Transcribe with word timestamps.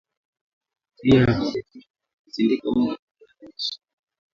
Njiaya 0.97 1.33
kusindika 2.23 2.65
unga 2.71 2.87
wa 3.19 3.33
viazi 3.39 3.45
lish 3.51 3.79